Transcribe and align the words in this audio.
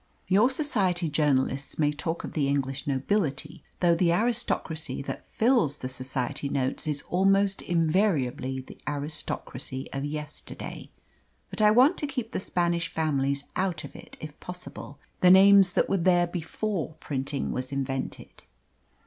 "Your 0.27 0.49
Society 0.49 1.09
journalists 1.09 1.77
may 1.77 1.91
talk 1.91 2.23
of 2.23 2.33
the 2.33 2.47
English 2.47 2.87
nobility, 2.87 3.63
though 3.81 3.93
the 3.93 4.11
aristocracy 4.11 5.03
that 5.03 5.27
fills 5.27 5.77
the 5.77 5.87
'Society 5.87 6.49
Notes' 6.49 6.87
is 6.87 7.03
almost 7.03 7.61
invariably 7.61 8.61
the 8.61 8.79
aristocracy 8.87 9.87
of 9.93 10.03
yesterday. 10.03 10.89
But 11.51 11.61
I 11.61 11.69
want 11.69 11.97
to 11.99 12.07
keep 12.07 12.31
the 12.31 12.39
Spanish 12.39 12.87
families 12.87 13.43
out 13.55 13.83
of 13.83 13.95
it 13.95 14.17
if 14.19 14.39
possible 14.39 14.97
the 15.19 15.29
names 15.29 15.73
that 15.73 15.87
were 15.87 15.97
there 15.97 16.25
before 16.25 16.95
printing 16.99 17.51
was 17.51 17.71
invented." 17.71 18.41